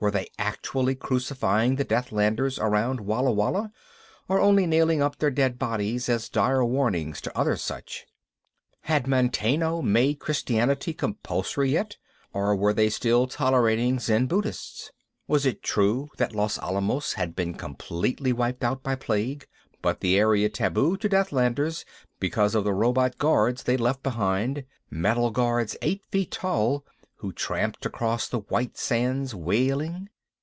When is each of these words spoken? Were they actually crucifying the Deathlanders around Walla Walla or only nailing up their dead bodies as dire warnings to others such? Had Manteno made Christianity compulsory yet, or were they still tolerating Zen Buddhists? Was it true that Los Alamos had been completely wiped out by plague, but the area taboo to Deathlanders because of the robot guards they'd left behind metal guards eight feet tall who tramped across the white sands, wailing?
Were 0.00 0.10
they 0.10 0.26
actually 0.38 0.96
crucifying 0.96 1.76
the 1.76 1.84
Deathlanders 1.84 2.58
around 2.58 3.00
Walla 3.00 3.32
Walla 3.32 3.72
or 4.28 4.38
only 4.38 4.66
nailing 4.66 5.00
up 5.00 5.16
their 5.16 5.30
dead 5.30 5.58
bodies 5.58 6.10
as 6.10 6.28
dire 6.28 6.62
warnings 6.62 7.22
to 7.22 7.38
others 7.38 7.62
such? 7.62 8.04
Had 8.82 9.06
Manteno 9.06 9.80
made 9.80 10.18
Christianity 10.18 10.92
compulsory 10.92 11.70
yet, 11.70 11.96
or 12.34 12.54
were 12.54 12.74
they 12.74 12.90
still 12.90 13.26
tolerating 13.26 13.98
Zen 13.98 14.26
Buddhists? 14.26 14.90
Was 15.26 15.46
it 15.46 15.62
true 15.62 16.10
that 16.18 16.34
Los 16.34 16.58
Alamos 16.58 17.14
had 17.14 17.34
been 17.34 17.54
completely 17.54 18.30
wiped 18.32 18.62
out 18.62 18.82
by 18.82 18.96
plague, 18.96 19.46
but 19.80 20.00
the 20.00 20.18
area 20.18 20.50
taboo 20.50 20.98
to 20.98 21.08
Deathlanders 21.08 21.86
because 22.20 22.54
of 22.54 22.64
the 22.64 22.74
robot 22.74 23.16
guards 23.16 23.62
they'd 23.62 23.80
left 23.80 24.02
behind 24.02 24.64
metal 24.90 25.30
guards 25.30 25.78
eight 25.80 26.02
feet 26.10 26.32
tall 26.32 26.84
who 27.18 27.32
tramped 27.32 27.86
across 27.86 28.28
the 28.28 28.40
white 28.40 28.76
sands, 28.76 29.34
wailing? 29.34 30.10